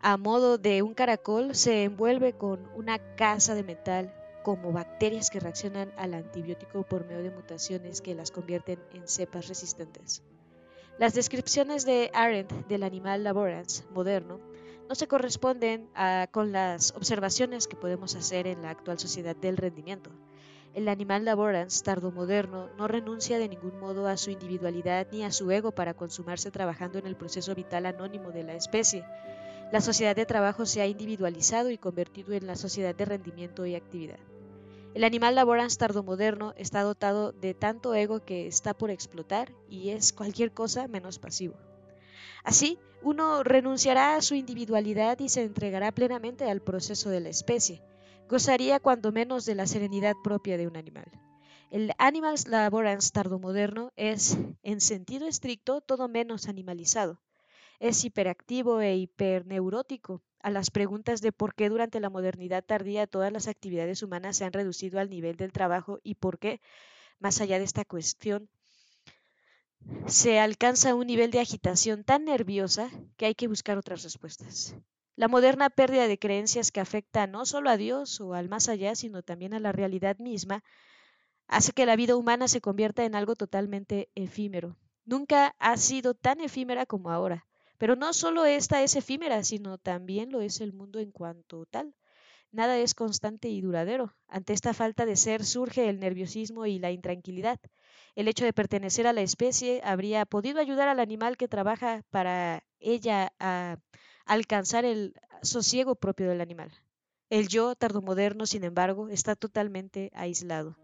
a 0.00 0.16
modo 0.16 0.58
de 0.58 0.82
un 0.82 0.94
caracol, 0.94 1.54
se 1.54 1.84
envuelve 1.84 2.34
con 2.34 2.68
una 2.74 2.98
casa 3.16 3.54
de 3.54 3.62
metal 3.62 4.14
como 4.42 4.72
bacterias 4.72 5.30
que 5.30 5.40
reaccionan 5.40 5.90
al 5.96 6.12
antibiótico 6.12 6.82
por 6.82 7.06
medio 7.06 7.22
de 7.22 7.30
mutaciones 7.30 8.02
que 8.02 8.14
las 8.14 8.30
convierten 8.30 8.78
en 8.92 9.08
cepas 9.08 9.48
resistentes. 9.48 10.22
Las 10.98 11.14
descripciones 11.14 11.86
de 11.86 12.10
Arendt 12.12 12.52
del 12.68 12.82
animal 12.82 13.24
laborans 13.24 13.84
moderno 13.90 14.38
no 14.88 14.94
se 14.94 15.08
corresponden 15.08 15.88
con 16.30 16.52
las 16.52 16.92
observaciones 16.94 17.66
que 17.66 17.76
podemos 17.76 18.14
hacer 18.14 18.46
en 18.46 18.62
la 18.62 18.70
actual 18.70 18.98
sociedad 18.98 19.36
del 19.36 19.56
rendimiento. 19.56 20.10
El 20.74 20.88
animal 20.88 21.24
laborans 21.24 21.84
tardomoderno 21.84 22.68
no 22.76 22.88
renuncia 22.88 23.38
de 23.38 23.48
ningún 23.48 23.78
modo 23.78 24.08
a 24.08 24.16
su 24.16 24.30
individualidad 24.30 25.06
ni 25.12 25.22
a 25.22 25.30
su 25.30 25.50
ego 25.52 25.70
para 25.70 25.94
consumarse 25.94 26.50
trabajando 26.50 26.98
en 26.98 27.06
el 27.06 27.14
proceso 27.14 27.54
vital 27.54 27.86
anónimo 27.86 28.32
de 28.32 28.42
la 28.42 28.54
especie. 28.54 29.04
La 29.70 29.80
sociedad 29.80 30.16
de 30.16 30.26
trabajo 30.26 30.66
se 30.66 30.80
ha 30.80 30.86
individualizado 30.86 31.70
y 31.70 31.78
convertido 31.78 32.32
en 32.32 32.46
la 32.46 32.56
sociedad 32.56 32.94
de 32.94 33.04
rendimiento 33.04 33.64
y 33.66 33.76
actividad. 33.76 34.18
El 34.94 35.04
animal 35.04 35.34
laborans 35.34 35.78
tardomoderno 35.78 36.54
está 36.56 36.82
dotado 36.82 37.32
de 37.32 37.54
tanto 37.54 37.94
ego 37.94 38.24
que 38.24 38.46
está 38.46 38.74
por 38.74 38.90
explotar 38.90 39.52
y 39.68 39.90
es 39.90 40.12
cualquier 40.12 40.52
cosa 40.52 40.86
menos 40.88 41.18
pasivo. 41.18 41.54
Así, 42.44 42.78
uno 43.02 43.42
renunciará 43.42 44.16
a 44.16 44.22
su 44.22 44.34
individualidad 44.34 45.18
y 45.18 45.30
se 45.30 45.42
entregará 45.42 45.92
plenamente 45.92 46.48
al 46.50 46.60
proceso 46.60 47.08
de 47.08 47.20
la 47.20 47.30
especie. 47.30 47.82
Gozaría 48.28 48.80
cuando 48.80 49.12
menos 49.12 49.46
de 49.46 49.54
la 49.54 49.66
serenidad 49.66 50.14
propia 50.22 50.58
de 50.58 50.66
un 50.66 50.76
animal. 50.76 51.10
El 51.70 51.92
Animals 51.98 52.46
Laborans 52.46 53.12
tardomoderno 53.12 53.92
es, 53.96 54.38
en 54.62 54.80
sentido 54.80 55.26
estricto, 55.26 55.80
todo 55.80 56.06
menos 56.06 56.46
animalizado. 56.46 57.18
Es 57.80 58.04
hiperactivo 58.04 58.80
e 58.80 58.94
hiperneurótico, 58.94 60.22
a 60.40 60.50
las 60.50 60.70
preguntas 60.70 61.22
de 61.22 61.32
por 61.32 61.54
qué 61.54 61.70
durante 61.70 61.98
la 62.00 62.10
modernidad 62.10 62.62
tardía 62.62 63.06
todas 63.06 63.32
las 63.32 63.48
actividades 63.48 64.02
humanas 64.02 64.36
se 64.36 64.44
han 64.44 64.52
reducido 64.52 65.00
al 65.00 65.08
nivel 65.08 65.36
del 65.36 65.52
trabajo 65.52 65.98
y 66.02 66.16
por 66.16 66.38
qué, 66.38 66.60
más 67.18 67.40
allá 67.40 67.58
de 67.58 67.64
esta 67.64 67.86
cuestión, 67.86 68.50
se 70.06 70.38
alcanza 70.38 70.94
un 70.94 71.06
nivel 71.06 71.30
de 71.30 71.40
agitación 71.40 72.04
tan 72.04 72.24
nerviosa 72.24 72.90
que 73.16 73.26
hay 73.26 73.34
que 73.34 73.48
buscar 73.48 73.78
otras 73.78 74.02
respuestas. 74.02 74.76
La 75.16 75.28
moderna 75.28 75.70
pérdida 75.70 76.08
de 76.08 76.18
creencias 76.18 76.72
que 76.72 76.80
afecta 76.80 77.26
no 77.26 77.46
solo 77.46 77.70
a 77.70 77.76
Dios 77.76 78.20
o 78.20 78.34
al 78.34 78.48
más 78.48 78.68
allá, 78.68 78.94
sino 78.94 79.22
también 79.22 79.54
a 79.54 79.60
la 79.60 79.72
realidad 79.72 80.18
misma, 80.18 80.64
hace 81.46 81.72
que 81.72 81.86
la 81.86 81.96
vida 81.96 82.16
humana 82.16 82.48
se 82.48 82.60
convierta 82.60 83.04
en 83.04 83.14
algo 83.14 83.36
totalmente 83.36 84.08
efímero. 84.14 84.76
Nunca 85.04 85.54
ha 85.58 85.76
sido 85.76 86.14
tan 86.14 86.40
efímera 86.40 86.86
como 86.86 87.10
ahora. 87.10 87.46
Pero 87.78 87.96
no 87.96 88.12
solo 88.12 88.44
esta 88.44 88.82
es 88.82 88.96
efímera, 88.96 89.42
sino 89.44 89.78
también 89.78 90.30
lo 90.30 90.40
es 90.40 90.60
el 90.60 90.72
mundo 90.72 91.00
en 91.00 91.10
cuanto 91.10 91.66
tal. 91.66 91.94
Nada 92.52 92.78
es 92.78 92.94
constante 92.94 93.48
y 93.48 93.60
duradero. 93.60 94.14
Ante 94.28 94.52
esta 94.52 94.72
falta 94.74 95.06
de 95.06 95.16
ser 95.16 95.44
surge 95.44 95.88
el 95.88 95.98
nerviosismo 95.98 96.66
y 96.66 96.78
la 96.78 96.92
intranquilidad. 96.92 97.58
El 98.14 98.28
hecho 98.28 98.44
de 98.44 98.52
pertenecer 98.52 99.06
a 99.06 99.12
la 99.12 99.22
especie 99.22 99.80
habría 99.84 100.24
podido 100.24 100.60
ayudar 100.60 100.88
al 100.88 101.00
animal 101.00 101.36
que 101.36 101.48
trabaja 101.48 102.02
para 102.10 102.62
ella 102.78 103.32
a 103.40 103.78
alcanzar 104.24 104.84
el 104.84 105.14
sosiego 105.42 105.96
propio 105.96 106.28
del 106.28 106.40
animal. 106.40 106.70
El 107.30 107.48
yo 107.48 107.74
tardomoderno, 107.74 108.46
sin 108.46 108.62
embargo, 108.62 109.08
está 109.08 109.34
totalmente 109.34 110.12
aislado. 110.14 110.76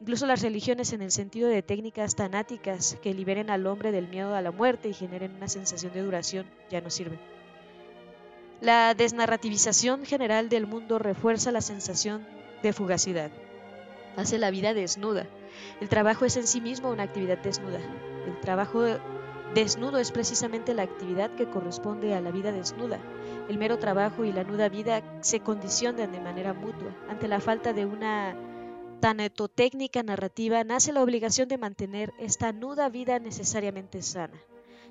Incluso 0.00 0.26
las 0.26 0.40
religiones 0.40 0.92
en 0.92 1.02
el 1.02 1.10
sentido 1.10 1.48
de 1.48 1.62
técnicas 1.62 2.14
tanáticas 2.14 2.96
que 3.02 3.12
liberen 3.12 3.50
al 3.50 3.66
hombre 3.66 3.92
del 3.92 4.08
miedo 4.08 4.34
a 4.34 4.40
la 4.40 4.50
muerte 4.50 4.88
y 4.88 4.94
generen 4.94 5.34
una 5.34 5.48
sensación 5.48 5.92
de 5.92 6.02
duración 6.02 6.46
ya 6.70 6.80
no 6.80 6.88
sirven. 6.88 7.18
La 8.60 8.94
desnarrativización 8.94 10.04
general 10.04 10.48
del 10.48 10.66
mundo 10.66 10.98
refuerza 10.98 11.52
la 11.52 11.60
sensación 11.60 12.26
de 12.62 12.72
fugacidad. 12.72 13.30
Hace 14.16 14.38
la 14.38 14.50
vida 14.50 14.74
desnuda. 14.74 15.26
El 15.80 15.88
trabajo 15.88 16.24
es 16.24 16.36
en 16.36 16.46
sí 16.46 16.60
mismo 16.60 16.90
una 16.90 17.04
actividad 17.04 17.38
desnuda. 17.38 17.80
El 18.26 18.38
trabajo 18.40 18.84
desnudo 19.54 19.98
es 19.98 20.12
precisamente 20.12 20.74
la 20.74 20.82
actividad 20.82 21.30
que 21.34 21.48
corresponde 21.48 22.14
a 22.14 22.20
la 22.20 22.30
vida 22.30 22.52
desnuda. 22.52 22.98
El 23.48 23.58
mero 23.58 23.78
trabajo 23.78 24.24
y 24.24 24.32
la 24.32 24.44
nuda 24.44 24.68
vida 24.68 25.02
se 25.20 25.40
condicionan 25.40 26.12
de 26.12 26.20
manera 26.20 26.52
mutua. 26.52 26.94
Ante 27.08 27.28
la 27.28 27.40
falta 27.40 27.72
de 27.72 27.86
una 27.86 28.36
tanetotécnica 29.00 30.02
narrativa 30.02 30.64
nace 30.64 30.92
la 30.92 31.02
obligación 31.02 31.48
de 31.48 31.58
mantener 31.58 32.12
esta 32.18 32.52
nuda 32.52 32.88
vida 32.88 33.18
necesariamente 33.18 34.02
sana. 34.02 34.38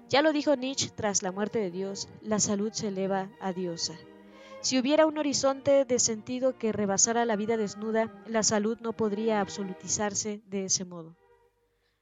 Ya 0.10 0.22
lo 0.22 0.32
dijo 0.32 0.56
Nietzsche 0.56 0.90
tras 0.96 1.22
la 1.22 1.34
muerte 1.34 1.60
de 1.60 1.70
Dios, 1.70 2.08
la 2.22 2.40
salud 2.40 2.72
se 2.72 2.88
eleva 2.88 3.30
a 3.42 3.52
diosa. 3.52 3.94
Si 4.68 4.78
hubiera 4.78 5.06
un 5.06 5.18
horizonte 5.18 5.86
de 5.86 5.98
sentido 5.98 6.58
que 6.58 6.74
rebasara 6.74 7.24
la 7.24 7.38
vida 7.38 7.56
desnuda, 7.56 8.12
la 8.28 8.44
salud 8.44 8.78
no 8.82 8.92
podría 8.92 9.40
absolutizarse 9.40 10.42
de 10.46 10.66
ese 10.66 10.84
modo. 10.84 11.16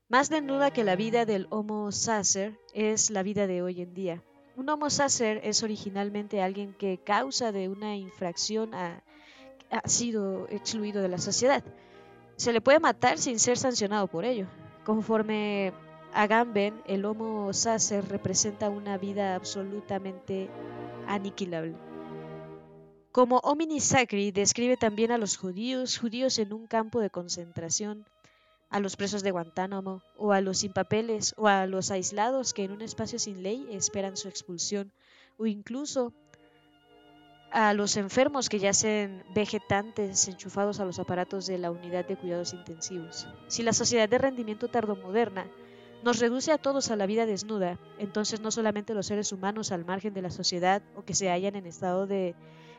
Más 0.09 0.31
desnuda 0.31 0.71
que 0.71 0.83
la 0.83 0.95
vida 0.95 1.27
del 1.27 1.45
Homo 1.51 1.91
sacer 1.91 2.57
es 2.73 3.11
la 3.11 3.21
vida 3.21 3.45
de 3.45 3.61
hoy 3.61 3.83
en 3.83 3.93
día. 3.93 4.23
Un 4.55 4.67
Homo 4.69 4.89
sacer 4.89 5.41
es 5.43 5.61
originalmente 5.61 6.41
alguien 6.41 6.73
que, 6.73 6.97
causa 6.97 7.51
de 7.51 7.69
una 7.69 7.97
infracción, 7.97 8.73
ha 8.73 9.03
sido 9.85 10.47
excluido 10.49 11.03
de 11.03 11.09
la 11.09 11.19
sociedad 11.19 11.63
se 12.35 12.51
le 12.51 12.61
puede 12.61 12.79
matar 12.79 13.19
sin 13.19 13.37
ser 13.37 13.59
sancionado 13.59 14.07
por 14.07 14.25
ello. 14.25 14.47
Conforme 14.85 15.71
a 16.15 16.25
Gamben, 16.25 16.81
el 16.87 17.05
Homo 17.05 17.53
sacer 17.53 18.09
representa 18.09 18.69
una 18.69 18.97
vida 18.97 19.35
absolutamente 19.35 20.49
aniquilable. 21.07 21.75
Como 23.15 23.39
homini 23.45 23.79
sacri 23.79 24.31
describe 24.31 24.75
también 24.75 25.09
a 25.09 25.17
los 25.17 25.37
judíos, 25.37 25.97
judíos 25.97 26.37
en 26.37 26.51
un 26.51 26.67
campo 26.67 26.99
de 26.99 27.09
concentración, 27.09 28.05
a 28.69 28.81
los 28.81 28.97
presos 28.97 29.23
de 29.23 29.31
Guantánamo, 29.31 30.01
o 30.17 30.33
a 30.33 30.41
los 30.41 30.57
sin 30.57 30.73
papeles, 30.73 31.33
o 31.37 31.47
a 31.47 31.65
los 31.65 31.91
aislados 31.91 32.53
que 32.53 32.65
en 32.65 32.73
un 32.73 32.81
espacio 32.81 33.17
sin 33.17 33.41
ley 33.41 33.69
esperan 33.71 34.17
su 34.17 34.27
expulsión, 34.27 34.91
o 35.37 35.45
incluso 35.45 36.11
a 37.53 37.73
los 37.73 37.95
enfermos 37.95 38.49
que 38.49 38.59
yacen 38.59 39.23
vegetantes 39.33 40.27
enchufados 40.27 40.81
a 40.81 40.85
los 40.85 40.99
aparatos 40.99 41.45
de 41.45 41.57
la 41.57 41.71
unidad 41.71 42.05
de 42.05 42.17
cuidados 42.17 42.51
intensivos. 42.51 43.29
Si 43.47 43.63
la 43.63 43.71
sociedad 43.71 44.09
de 44.09 44.17
rendimiento 44.17 44.67
tardomoderna 44.67 45.47
nos 46.03 46.19
reduce 46.19 46.51
a 46.51 46.57
todos 46.57 46.91
a 46.91 46.97
la 46.97 47.05
vida 47.05 47.25
desnuda, 47.25 47.79
entonces 47.97 48.41
no 48.41 48.51
solamente 48.51 48.93
los 48.93 49.05
seres 49.05 49.31
humanos 49.31 49.71
al 49.71 49.85
margen 49.85 50.13
de 50.13 50.21
la 50.21 50.31
sociedad 50.31 50.81
o 50.97 51.05
que 51.05 51.15
se 51.15 51.29
hallan 51.29 51.55
en 51.55 51.65
estado 51.65 52.07
de 52.07 52.35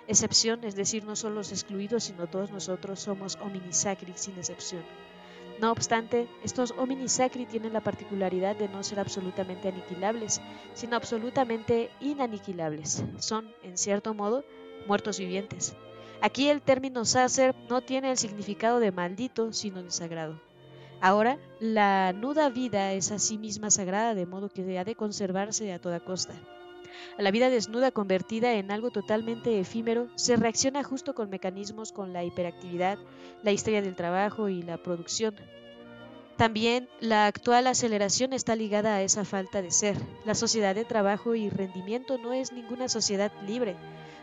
excepción, 0.09 0.65
es 0.65 0.75
decir, 0.77 1.05
no 1.05 1.17
solo 1.17 1.37
los 1.37 1.53
excluidos, 1.53 2.05
sino 2.05 2.27
todos 2.27 2.51
nosotros 2.51 3.01
somos 3.01 3.37
hominisacri 3.43 4.13
sin 4.17 4.37
excepción. 4.37 4.83
No 5.61 5.73
obstante, 5.73 6.29
estos 6.45 6.75
homini 6.77 7.09
sacri 7.09 7.47
tienen 7.47 7.73
la 7.73 7.81
particularidad 7.81 8.57
de 8.57 8.69
no 8.69 8.83
ser 8.83 9.01
absolutamente 9.01 9.69
aniquilables, 9.69 10.43
sino 10.75 10.97
absolutamente 10.97 11.91
inaniquilables. 12.01 13.03
Son, 13.19 13.51
en 13.63 13.79
cierto 13.79 14.13
modo, 14.13 14.45
muertos 14.87 15.19
vivientes. 15.19 15.75
Aquí 16.21 16.49
el 16.49 16.61
término 16.61 17.07
sacer 17.07 17.55
no 17.71 17.81
tiene 17.81 18.11
el 18.11 18.19
significado 18.19 18.81
de 18.81 18.93
maldito, 18.93 19.53
sino 19.55 19.83
de 19.83 19.91
sagrado. 19.91 20.39
Ahora, 21.01 21.39
la 21.59 22.13
nuda 22.13 22.51
vida 22.51 22.93
es 22.93 23.11
a 23.11 23.19
sí 23.19 23.39
misma 23.39 23.71
sagrada, 23.71 24.15
de 24.15 24.27
modo 24.27 24.51
que 24.51 24.79
ha 24.79 24.85
de 24.85 24.95
conservarse 24.95 25.73
a 25.73 25.79
toda 25.79 26.01
costa. 26.01 26.35
A 27.19 27.23
la 27.23 27.31
vida 27.31 27.51
desnuda 27.51 27.91
convertida 27.91 28.55
en 28.55 28.71
algo 28.71 28.91
totalmente 28.91 29.59
efímero, 29.59 30.09
se 30.15 30.37
reacciona 30.37 30.83
justo 30.85 31.15
con 31.15 31.31
mecanismos 31.31 31.93
con 31.93 32.13
la 32.13 32.25
hiperactividad, 32.25 32.99
la 33.43 33.53
historia 33.53 33.83
del 33.83 33.95
trabajo 33.97 34.49
y 34.49 34.63
la 34.63 34.77
producción. 34.77 35.35
También 36.37 36.89
la 37.01 37.27
actual 37.27 37.67
aceleración 37.67 38.35
está 38.35 38.57
ligada 38.57 38.95
a 38.95 39.03
esa 39.03 39.25
falta 39.25 39.63
de 39.63 39.71
ser. 39.71 39.97
La 40.27 40.35
sociedad 40.35 40.75
de 40.75 40.85
trabajo 40.85 41.35
y 41.35 41.49
rendimiento 41.49 42.19
no 42.19 42.35
es 42.35 42.53
ninguna 42.53 42.89
sociedad 42.89 43.33
libre. 43.47 43.75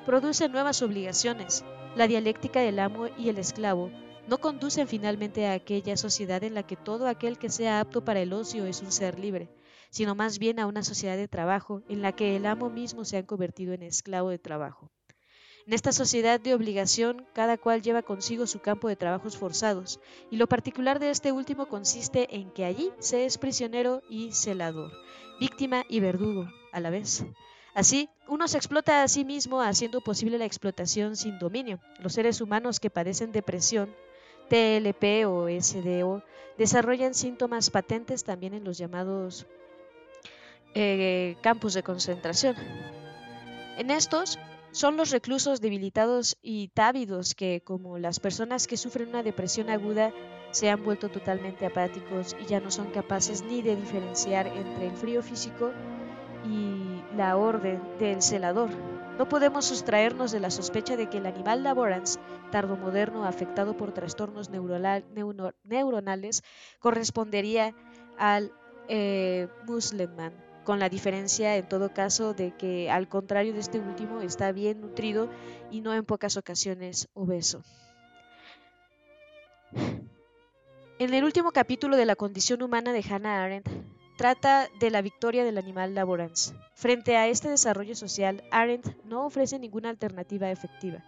Produce 0.05 0.47
nuevas 0.47 0.83
obligaciones. 0.83 1.65
La 1.95 2.07
dialéctica 2.07 2.59
del 2.59 2.77
amo 2.77 3.07
y 3.17 3.29
el 3.29 3.39
esclavo 3.39 3.89
no 4.27 4.37
conducen 4.37 4.87
finalmente 4.87 5.47
a 5.47 5.53
aquella 5.53 5.97
sociedad 5.97 6.43
en 6.43 6.53
la 6.53 6.63
que 6.63 6.75
todo 6.75 7.07
aquel 7.07 7.37
que 7.37 7.49
sea 7.49 7.79
apto 7.79 8.05
para 8.05 8.21
el 8.21 8.31
ocio 8.31 8.65
es 8.65 8.81
un 8.81 8.91
ser 8.91 9.19
libre, 9.19 9.49
sino 9.93 10.15
más 10.15 10.39
bien 10.39 10.59
a 10.59 10.65
una 10.65 10.81
sociedad 10.81 11.15
de 11.15 11.27
trabajo 11.27 11.83
en 11.87 12.01
la 12.01 12.13
que 12.13 12.35
el 12.35 12.47
amo 12.47 12.71
mismo 12.71 13.05
se 13.05 13.17
ha 13.17 13.27
convertido 13.27 13.73
en 13.73 13.83
esclavo 13.83 14.31
de 14.31 14.39
trabajo. 14.39 14.89
En 15.67 15.73
esta 15.73 15.91
sociedad 15.91 16.39
de 16.39 16.55
obligación, 16.55 17.27
cada 17.31 17.59
cual 17.59 17.83
lleva 17.83 18.01
consigo 18.01 18.47
su 18.47 18.59
campo 18.59 18.87
de 18.87 18.95
trabajos 18.95 19.37
forzados, 19.37 19.99
y 20.31 20.37
lo 20.37 20.47
particular 20.47 20.99
de 20.99 21.11
este 21.11 21.31
último 21.31 21.67
consiste 21.67 22.35
en 22.35 22.49
que 22.49 22.65
allí 22.65 22.89
se 22.97 23.25
es 23.25 23.37
prisionero 23.37 24.01
y 24.09 24.31
celador, 24.31 24.91
víctima 25.39 25.83
y 25.87 25.99
verdugo 25.99 26.47
a 26.71 26.79
la 26.79 26.89
vez. 26.89 27.23
Así, 27.75 28.09
uno 28.27 28.47
se 28.47 28.57
explota 28.57 29.03
a 29.03 29.07
sí 29.07 29.23
mismo 29.23 29.61
haciendo 29.61 30.01
posible 30.01 30.39
la 30.39 30.45
explotación 30.45 31.15
sin 31.15 31.37
dominio. 31.37 31.79
Los 31.99 32.13
seres 32.13 32.41
humanos 32.41 32.79
que 32.79 32.89
padecen 32.89 33.31
depresión 33.31 33.93
TLP 34.49 35.27
o 35.27 35.47
SDO 35.47 36.23
desarrollan 36.57 37.13
síntomas 37.13 37.69
patentes 37.69 38.23
también 38.23 38.55
en 38.55 38.63
los 38.63 38.79
llamados 38.79 39.45
eh, 40.73 41.35
campos 41.41 41.73
de 41.73 41.83
concentración. 41.83 42.55
En 43.77 43.91
estos 43.91 44.39
son 44.71 44.97
los 44.97 45.11
reclusos 45.11 45.61
debilitados 45.61 46.37
y 46.41 46.69
távidos 46.69 47.35
que, 47.35 47.61
como 47.61 47.97
las 47.99 48.19
personas 48.19 48.65
que 48.65 48.77
sufren 48.77 49.09
una 49.09 49.23
depresión 49.23 49.69
aguda, 49.69 50.11
se 50.51 50.69
han 50.69 50.83
vuelto 50.83 51.09
totalmente 51.09 51.65
apáticos 51.65 52.35
y 52.41 52.45
ya 52.45 52.59
no 52.59 52.71
son 52.71 52.91
capaces 52.91 53.43
ni 53.43 53.61
de 53.61 53.75
diferenciar 53.75 54.47
entre 54.47 54.87
el 54.87 54.95
frío 54.95 55.21
físico 55.21 55.71
y 56.45 57.03
la 57.15 57.37
orden 57.37 57.81
del 57.99 58.21
celador. 58.21 58.69
No 59.17 59.29
podemos 59.29 59.65
sustraernos 59.65 60.31
de 60.31 60.39
la 60.39 60.49
sospecha 60.49 60.95
de 60.97 61.07
que 61.07 61.17
el 61.19 61.27
animal 61.27 61.63
laborans, 61.63 62.19
tardomoderno 62.51 63.25
afectado 63.25 63.77
por 63.77 63.93
trastornos 63.93 64.49
neuronales, 64.49 66.43
correspondería 66.79 67.75
al 68.17 68.51
eh, 68.87 69.47
muslimán, 69.65 70.33
con 70.63 70.79
la 70.79 70.89
diferencia 70.89 71.55
en 71.57 71.67
todo 71.67 71.93
caso 71.93 72.33
de 72.33 72.55
que 72.55 72.89
al 72.89 73.07
contrario 73.07 73.53
de 73.53 73.59
este 73.59 73.79
último 73.79 74.21
está 74.21 74.51
bien 74.51 74.81
nutrido 74.81 75.29
y 75.71 75.81
no 75.81 75.93
en 75.93 76.05
pocas 76.05 76.37
ocasiones 76.37 77.09
obeso. 77.13 77.63
En 80.99 81.13
el 81.13 81.23
último 81.23 81.51
capítulo 81.51 81.97
de 81.97 82.05
la 82.05 82.15
condición 82.15 82.61
humana 82.61 82.93
de 82.93 83.03
Hannah 83.03 83.43
Arendt, 83.43 83.67
trata 84.15 84.69
de 84.79 84.91
la 84.91 85.01
victoria 85.01 85.43
del 85.43 85.57
animal 85.57 85.95
laborans. 85.95 86.53
Frente 86.75 87.17
a 87.17 87.27
este 87.27 87.49
desarrollo 87.49 87.95
social, 87.95 88.43
Arendt 88.51 88.95
no 89.03 89.25
ofrece 89.25 89.59
ninguna 89.59 89.89
alternativa 89.89 90.51
efectiva. 90.51 91.03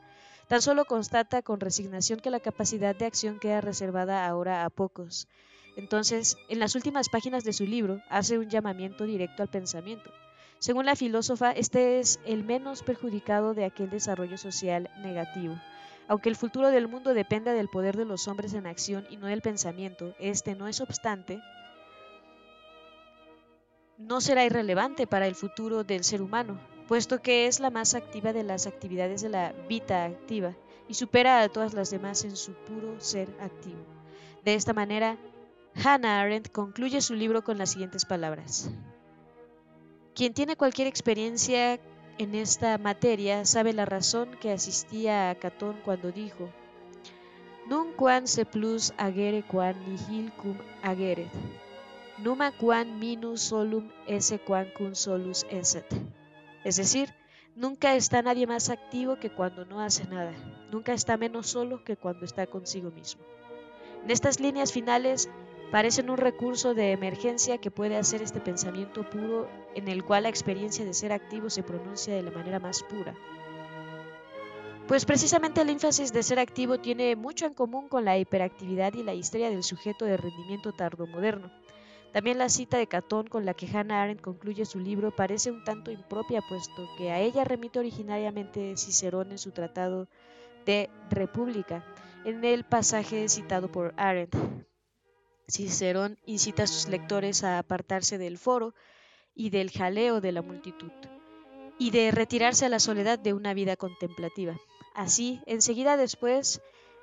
Tan 0.48 0.62
solo 0.62 0.86
constata 0.86 1.42
con 1.42 1.60
resignación 1.60 2.20
que 2.20 2.30
la 2.30 2.40
capacidad 2.40 2.96
de 2.96 3.06
acción 3.06 3.40
queda 3.40 3.62
reservada 3.62 4.28
ahora 4.28 4.66
a 4.66 4.70
pocos. 4.70 5.28
Entonces, 5.76 6.38
en 6.50 6.60
las 6.60 6.76
últimas 6.76 7.10
páginas 7.10 7.44
de 7.44 7.54
su 7.54 7.66
libro, 7.66 8.02
hace 8.10 8.38
un 8.38 8.50
llamamiento 8.50 9.06
directo 9.06 9.44
al 9.44 9.50
pensamiento. 9.50 10.12
Según 10.60 10.86
la 10.86 10.96
filósofa, 10.96 11.52
este 11.52 12.00
es 12.00 12.20
el 12.26 12.44
menos 12.44 12.82
perjudicado 12.82 13.54
de 13.54 13.66
aquel 13.66 13.90
desarrollo 13.90 14.38
social 14.38 14.90
negativo. 15.02 15.56
Aunque 16.08 16.30
el 16.30 16.36
futuro 16.36 16.72
del 16.72 16.88
mundo 16.88 17.14
dependa 17.14 17.54
del 17.54 17.68
poder 17.68 17.98
de 17.98 18.06
los 18.06 18.28
hombres 18.28 18.54
en 18.54 18.68
acción 18.68 19.06
y 19.10 19.18
no 19.18 19.28
del 19.28 19.42
pensamiento, 19.42 20.16
este 20.20 20.56
no 20.56 20.68
es 20.68 20.80
obstante 20.82 21.42
no 23.98 24.20
será 24.20 24.44
irrelevante 24.46 25.08
para 25.08 25.28
el 25.28 25.36
futuro 25.36 25.84
del 25.84 26.04
ser 26.04 26.22
humano, 26.22 26.60
puesto 26.88 27.22
que 27.22 27.48
es 27.48 27.60
la 27.60 27.70
más 27.70 27.96
activa 27.96 28.34
de 28.34 28.44
las 28.44 28.68
actividades 28.68 29.22
de 29.22 29.30
la 29.30 29.54
vida 29.70 30.06
activa 30.06 30.56
y 30.88 30.96
supera 30.96 31.42
a 31.42 31.50
todas 31.50 31.74
las 31.74 31.90
demás 31.92 32.26
en 32.26 32.36
su 32.36 32.54
puro 32.54 33.00
ser 33.00 33.30
activo. 33.40 33.80
De 34.44 34.54
esta 34.54 34.74
manera, 34.74 35.18
Hannah 35.84 36.22
Arendt 36.22 36.52
concluye 36.52 37.02
su 37.02 37.14
libro 37.14 37.44
con 37.44 37.58
las 37.58 37.72
siguientes 37.72 38.06
palabras. 38.06 38.70
Quien 40.14 40.34
tiene 40.34 40.56
cualquier 40.56 40.88
experiencia 40.88 41.80
en 42.18 42.36
esta 42.36 42.78
materia 42.78 43.46
sabe 43.46 43.74
la 43.74 43.86
razón 43.86 44.38
que 44.40 44.52
asistía 44.52 45.30
a 45.30 45.36
Catón 45.36 45.78
cuando 45.84 46.12
dijo, 46.12 46.50
Nunc 47.68 47.96
quan 47.96 48.28
se 48.28 48.46
plus 48.46 48.94
agere 48.98 49.44
quan 49.44 49.76
nihil 49.86 50.32
cum 50.34 50.58
ageret 50.84 51.32
numa 52.18 52.52
quan 52.52 53.00
minus 53.00 53.42
solum 53.42 53.92
esse 54.08 54.40
quan 54.40 54.72
cum 54.72 54.96
solus 54.96 55.46
esset. 55.50 55.86
Es 56.64 56.78
decir, 56.78 57.14
nunca 57.56 57.96
está 57.96 58.22
nadie 58.22 58.48
más 58.48 58.70
activo 58.70 59.18
que 59.20 59.30
cuando 59.30 59.66
no 59.66 59.82
hace 59.82 60.08
nada, 60.08 60.34
nunca 60.72 60.94
está 60.94 61.18
menos 61.18 61.48
solo 61.48 61.84
que 61.84 61.98
cuando 61.98 62.26
está 62.26 62.48
consigo 62.48 62.92
mismo. 62.92 63.22
En 64.04 64.12
estas 64.12 64.40
líneas 64.40 64.72
finales 64.72 65.30
parecen 65.72 66.10
un 66.10 66.18
recurso 66.18 66.74
de 66.74 66.92
emergencia 66.92 67.58
que 67.58 67.72
puede 67.72 67.98
hacer 67.98 68.22
este 68.22 68.40
pensamiento 68.40 69.10
puro 69.10 69.50
en 69.76 69.88
el 69.88 70.04
cual 70.04 70.24
la 70.24 70.30
experiencia 70.30 70.86
de 70.86 70.94
ser 70.94 71.12
activo 71.12 71.50
se 71.50 71.64
pronuncia 71.64 72.14
de 72.14 72.24
la 72.24 72.32
manera 72.32 72.60
más 72.60 72.84
pura. 72.84 73.16
Pues 74.88 75.06
precisamente 75.06 75.62
el 75.62 75.70
énfasis 75.70 76.14
de 76.14 76.22
ser 76.22 76.38
activo 76.38 76.78
tiene 76.78 77.16
mucho 77.16 77.48
en 77.48 77.56
común 77.56 77.88
con 77.88 78.06
la 78.06 78.20
hiperactividad 78.20 78.94
y 78.94 79.02
la 79.02 79.16
historia 79.16 79.50
del 79.50 79.64
sujeto 79.64 80.06
de 80.06 80.16
rendimiento 80.16 80.74
tardomoderno. 80.74 81.52
También 82.14 82.38
la 82.38 82.50
cita 82.50 82.78
de 82.78 82.88
Catón 82.88 83.28
con 83.28 83.46
la 83.46 83.56
que 83.56 83.68
Hannah 83.68 84.04
Arendt 84.04 84.22
concluye 84.22 84.64
su 84.64 84.80
libro 84.80 85.14
parece 85.14 85.52
un 85.52 85.64
tanto 85.64 85.92
impropia, 85.92 86.42
puesto 86.48 86.88
que 86.98 87.12
a 87.12 87.20
ella 87.20 87.44
remite 87.44 87.80
originariamente 87.80 88.78
Cicerón 88.78 89.32
en 89.32 89.40
su 89.40 89.52
tratado 89.52 90.08
de 90.66 90.90
República, 91.10 91.84
en 92.24 92.46
el 92.46 92.64
pasaje 92.64 93.28
citado 93.28 93.72
por 93.72 93.94
Arendt. 93.98 94.36
Cicerón 95.48 96.18
incita 96.26 96.64
a 96.64 96.68
sus 96.68 96.88
lectores 96.88 97.44
a 97.44 97.60
apartarse 97.60 98.18
del 98.18 98.38
foro 98.38 98.74
y 99.36 99.50
del 99.50 99.72
jaleo 99.72 100.22
de 100.22 100.32
la 100.32 100.42
multitud, 100.42 100.92
y 101.78 101.92
de 101.92 102.12
retirarse 102.12 102.66
a 102.66 102.70
la 102.70 102.80
soledad 102.80 103.20
de 103.20 103.34
una 103.34 103.54
vida 103.54 103.76
contemplativa. 103.76 104.58
Así, 104.94 105.42
enseguida 105.46 105.98
después 105.98 106.62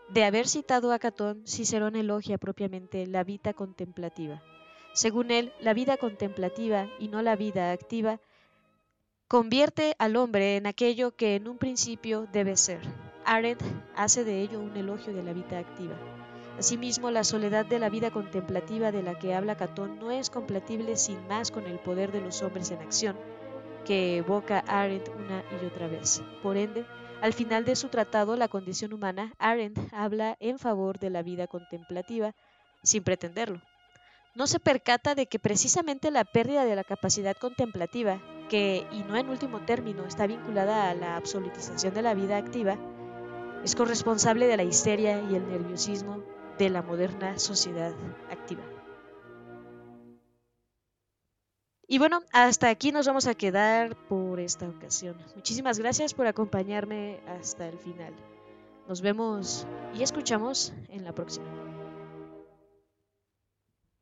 de 0.08 0.24
haber 0.24 0.48
citado 0.48 0.92
a 0.92 0.98
Catón, 0.98 1.46
Cicerón 1.46 1.96
elogia 1.96 2.38
propiamente 2.38 3.06
la 3.06 3.22
vida 3.22 3.52
contemplativa. 3.52 4.42
Según 4.94 5.30
él, 5.30 5.52
la 5.60 5.74
vida 5.74 5.96
contemplativa 5.96 6.88
y 6.98 7.08
no 7.08 7.22
la 7.22 7.36
vida 7.36 7.72
activa 7.72 8.20
convierte 9.28 9.94
al 9.98 10.16
hombre 10.16 10.56
en 10.56 10.66
aquello 10.66 11.16
que 11.16 11.36
en 11.36 11.48
un 11.48 11.56
principio 11.56 12.26
debe 12.32 12.56
ser. 12.56 12.80
Arendt 13.24 13.62
hace 13.96 14.24
de 14.24 14.42
ello 14.42 14.60
un 14.60 14.76
elogio 14.76 15.14
de 15.14 15.22
la 15.22 15.32
vida 15.32 15.58
activa. 15.58 15.96
Asimismo, 16.62 17.10
la 17.10 17.24
soledad 17.24 17.66
de 17.66 17.80
la 17.80 17.90
vida 17.90 18.12
contemplativa 18.12 18.92
de 18.92 19.02
la 19.02 19.18
que 19.18 19.34
habla 19.34 19.56
Catón 19.56 19.98
no 19.98 20.12
es 20.12 20.30
compatible 20.30 20.96
sin 20.96 21.26
más 21.26 21.50
con 21.50 21.64
el 21.66 21.80
poder 21.80 22.12
de 22.12 22.20
los 22.20 22.40
hombres 22.40 22.70
en 22.70 22.78
acción, 22.78 23.16
que 23.84 24.18
evoca 24.18 24.60
Arendt 24.68 25.08
una 25.08 25.42
y 25.60 25.66
otra 25.66 25.88
vez. 25.88 26.22
Por 26.40 26.56
ende, 26.56 26.86
al 27.20 27.32
final 27.32 27.64
de 27.64 27.74
su 27.74 27.88
tratado 27.88 28.36
La 28.36 28.46
condición 28.46 28.92
humana, 28.92 29.34
Arendt 29.40 29.76
habla 29.92 30.36
en 30.38 30.60
favor 30.60 31.00
de 31.00 31.10
la 31.10 31.24
vida 31.24 31.48
contemplativa 31.48 32.32
sin 32.84 33.02
pretenderlo 33.02 33.60
no 34.36 34.46
se 34.46 34.60
percata 34.60 35.16
de 35.16 35.26
que 35.26 35.40
precisamente 35.40 36.10
la 36.10 36.24
pérdida 36.24 36.64
de 36.64 36.74
la 36.74 36.84
capacidad 36.84 37.36
contemplativa, 37.36 38.18
que, 38.48 38.86
y 38.90 39.02
no 39.02 39.16
en 39.16 39.28
último 39.28 39.60
término, 39.60 40.06
está 40.06 40.26
vinculada 40.26 40.88
a 40.88 40.94
la 40.94 41.16
absolutización 41.16 41.92
de 41.92 42.00
la 42.00 42.14
vida 42.14 42.38
activa, 42.38 42.78
es 43.62 43.74
corresponsable 43.76 44.46
de 44.46 44.56
la 44.56 44.62
histeria 44.62 45.20
y 45.30 45.34
el 45.34 45.46
nerviosismo 45.48 46.22
de 46.58 46.70
la 46.70 46.82
moderna 46.82 47.38
sociedad 47.38 47.94
activa. 48.30 48.62
Y 51.86 51.98
bueno, 51.98 52.22
hasta 52.32 52.70
aquí 52.70 52.90
nos 52.90 53.06
vamos 53.06 53.26
a 53.26 53.34
quedar 53.34 53.96
por 54.08 54.40
esta 54.40 54.66
ocasión. 54.68 55.16
Muchísimas 55.34 55.78
gracias 55.78 56.14
por 56.14 56.26
acompañarme 56.26 57.20
hasta 57.26 57.68
el 57.68 57.78
final. 57.78 58.14
Nos 58.88 59.02
vemos 59.02 59.66
y 59.94 60.02
escuchamos 60.02 60.72
en 60.88 61.04
la 61.04 61.14
próxima. 61.14 61.71